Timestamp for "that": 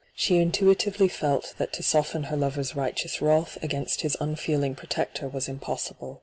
1.59-1.71